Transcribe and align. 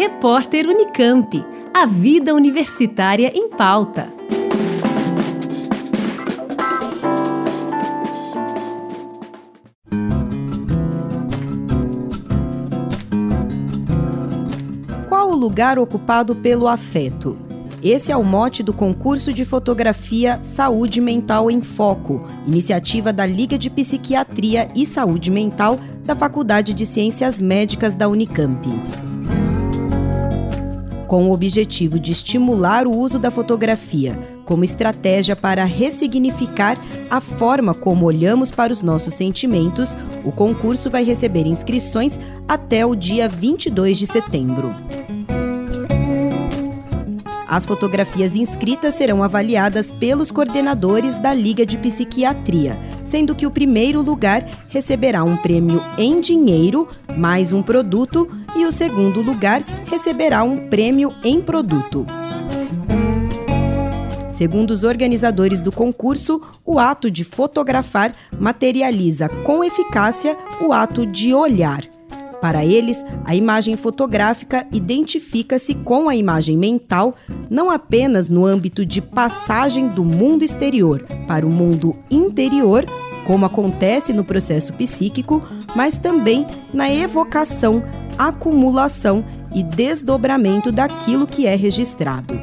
Repórter 0.00 0.66
Unicamp. 0.66 1.44
A 1.74 1.84
vida 1.84 2.34
universitária 2.34 3.30
em 3.34 3.50
pauta. 3.50 4.10
Qual 15.06 15.32
o 15.32 15.36
lugar 15.36 15.78
ocupado 15.78 16.34
pelo 16.34 16.66
afeto? 16.66 17.36
Esse 17.82 18.10
é 18.10 18.16
o 18.16 18.24
mote 18.24 18.62
do 18.62 18.72
concurso 18.72 19.34
de 19.34 19.44
fotografia 19.44 20.40
Saúde 20.40 20.98
Mental 20.98 21.50
em 21.50 21.60
Foco, 21.60 22.26
iniciativa 22.46 23.12
da 23.12 23.26
Liga 23.26 23.58
de 23.58 23.68
Psiquiatria 23.68 24.66
e 24.74 24.86
Saúde 24.86 25.30
Mental 25.30 25.78
da 26.02 26.16
Faculdade 26.16 26.72
de 26.72 26.86
Ciências 26.86 27.38
Médicas 27.38 27.94
da 27.94 28.08
Unicamp. 28.08 28.66
Com 31.10 31.28
o 31.28 31.32
objetivo 31.32 31.98
de 31.98 32.12
estimular 32.12 32.86
o 32.86 32.96
uso 32.96 33.18
da 33.18 33.32
fotografia 33.32 34.16
como 34.44 34.62
estratégia 34.62 35.34
para 35.34 35.64
ressignificar 35.64 36.78
a 37.10 37.20
forma 37.20 37.74
como 37.74 38.06
olhamos 38.06 38.52
para 38.52 38.72
os 38.72 38.80
nossos 38.80 39.14
sentimentos, 39.14 39.96
o 40.24 40.30
concurso 40.30 40.88
vai 40.88 41.02
receber 41.02 41.48
inscrições 41.48 42.20
até 42.46 42.86
o 42.86 42.94
dia 42.94 43.28
22 43.28 43.98
de 43.98 44.06
setembro. 44.06 44.72
As 47.50 47.64
fotografias 47.64 48.36
inscritas 48.36 48.94
serão 48.94 49.24
avaliadas 49.24 49.90
pelos 49.90 50.30
coordenadores 50.30 51.16
da 51.16 51.34
Liga 51.34 51.66
de 51.66 51.76
Psiquiatria, 51.76 52.78
sendo 53.04 53.34
que 53.34 53.44
o 53.44 53.50
primeiro 53.50 54.00
lugar 54.00 54.48
receberá 54.68 55.24
um 55.24 55.36
prêmio 55.36 55.82
em 55.98 56.20
dinheiro, 56.20 56.86
mais 57.16 57.52
um 57.52 57.60
produto, 57.60 58.30
e 58.54 58.64
o 58.64 58.70
segundo 58.70 59.20
lugar 59.20 59.64
receberá 59.86 60.44
um 60.44 60.68
prêmio 60.68 61.12
em 61.24 61.40
produto. 61.40 62.06
Segundo 64.28 64.70
os 64.70 64.84
organizadores 64.84 65.60
do 65.60 65.72
concurso, 65.72 66.40
o 66.64 66.78
ato 66.78 67.10
de 67.10 67.24
fotografar 67.24 68.12
materializa 68.38 69.28
com 69.28 69.64
eficácia 69.64 70.36
o 70.60 70.72
ato 70.72 71.04
de 71.04 71.34
olhar. 71.34 71.82
Para 72.40 72.64
eles, 72.64 73.04
a 73.24 73.34
imagem 73.34 73.76
fotográfica 73.76 74.66
identifica-se 74.72 75.74
com 75.74 76.08
a 76.08 76.16
imagem 76.16 76.56
mental, 76.56 77.14
não 77.50 77.70
apenas 77.70 78.30
no 78.30 78.46
âmbito 78.46 78.84
de 78.86 79.02
passagem 79.02 79.88
do 79.88 80.04
mundo 80.04 80.42
exterior 80.42 81.04
para 81.26 81.46
o 81.46 81.50
mundo 81.50 81.94
interior, 82.10 82.86
como 83.26 83.44
acontece 83.44 84.12
no 84.12 84.24
processo 84.24 84.72
psíquico, 84.72 85.42
mas 85.76 85.98
também 85.98 86.46
na 86.72 86.90
evocação, 86.90 87.82
acumulação 88.18 89.22
e 89.54 89.62
desdobramento 89.62 90.72
daquilo 90.72 91.26
que 91.26 91.46
é 91.46 91.54
registrado. 91.54 92.34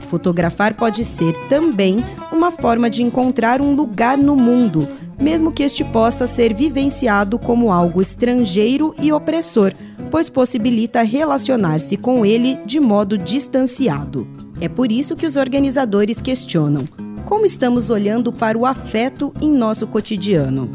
Fotografar 0.00 0.74
pode 0.74 1.04
ser 1.04 1.34
também 1.48 2.04
uma 2.32 2.50
forma 2.50 2.88
de 2.88 3.02
encontrar 3.02 3.60
um 3.60 3.74
lugar 3.74 4.16
no 4.16 4.36
mundo 4.36 4.88
mesmo 5.20 5.52
que 5.52 5.62
este 5.62 5.84
possa 5.84 6.26
ser 6.26 6.54
vivenciado 6.54 7.38
como 7.38 7.70
algo 7.70 8.00
estrangeiro 8.00 8.94
e 9.00 9.12
opressor, 9.12 9.72
pois 10.10 10.30
possibilita 10.30 11.02
relacionar-se 11.02 11.96
com 11.96 12.24
ele 12.24 12.58
de 12.64 12.80
modo 12.80 13.18
distanciado. 13.18 14.26
É 14.60 14.68
por 14.68 14.90
isso 14.90 15.14
que 15.14 15.26
os 15.26 15.36
organizadores 15.36 16.20
questionam: 16.20 16.84
como 17.24 17.44
estamos 17.44 17.90
olhando 17.90 18.32
para 18.32 18.58
o 18.58 18.66
afeto 18.66 19.32
em 19.40 19.50
nosso 19.50 19.86
cotidiano? 19.86 20.70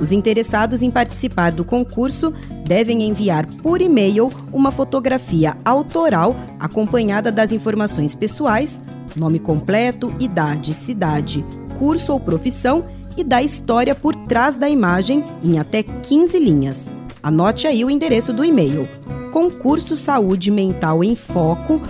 Os 0.00 0.10
interessados 0.10 0.82
em 0.82 0.90
participar 0.90 1.52
do 1.52 1.64
concurso 1.64 2.34
devem 2.66 3.04
enviar 3.04 3.46
por 3.46 3.80
e-mail 3.80 4.30
uma 4.52 4.72
fotografia 4.72 5.56
autoral 5.64 6.34
acompanhada 6.58 7.30
das 7.30 7.52
informações 7.52 8.12
pessoais, 8.12 8.80
nome 9.14 9.38
completo, 9.38 10.12
idade, 10.18 10.74
cidade, 10.74 11.44
curso 11.78 12.12
ou 12.12 12.18
profissão 12.18 12.84
e 13.16 13.24
da 13.24 13.42
história 13.42 13.94
por 13.94 14.14
trás 14.14 14.56
da 14.56 14.68
imagem 14.68 15.24
em 15.42 15.58
até 15.58 15.82
15 15.82 16.38
linhas. 16.38 16.92
Anote 17.22 17.66
aí 17.66 17.84
o 17.84 17.90
endereço 17.90 18.32
do 18.32 18.44
e-mail: 18.44 18.88
concurso 19.30 19.96
saúde 19.96 20.50
mental 20.50 21.04
em 21.04 21.14
foco 21.14 21.80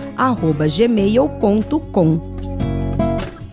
gmail.com. 0.77 2.32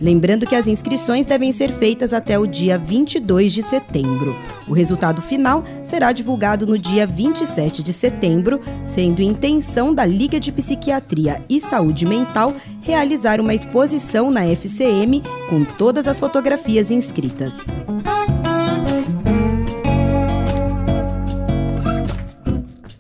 Lembrando 0.01 0.47
que 0.47 0.57
as 0.57 0.67
inscrições 0.67 1.27
devem 1.27 1.53
ser 1.53 1.71
feitas 1.73 2.15
até 2.15 2.39
o 2.39 2.47
dia 2.47 2.79
22 2.79 3.53
de 3.53 3.63
setembro. 3.63 4.35
O 4.67 4.73
resultado 4.73 5.21
final 5.21 5.63
será 5.85 6.11
divulgado 6.11 6.67
no 6.67 6.79
dia 6.79 7.07
27 7.07 7.83
de 7.83 7.93
setembro, 7.93 8.61
sendo 8.87 9.21
intenção 9.21 9.95
da 9.95 10.07
Liga 10.07 10.41
de 10.41 10.51
Psiquiatria 10.51 11.43
e 11.49 11.61
Saúde 11.61 12.07
Mental 12.07 12.55
realizar 12.81 13.41
uma 13.41 13.53
exposição 13.53 14.31
na 14.31 14.47
FCM 14.47 15.23
com 15.51 15.65
todas 15.65 16.09
as 16.09 16.19
fotografias 16.19 16.91
inscritas. 16.91 17.55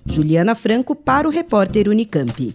Juliana 0.05 0.55
Franco 0.55 0.95
para 0.95 1.27
o 1.27 1.31
repórter 1.31 1.89
Unicamp. 1.89 2.55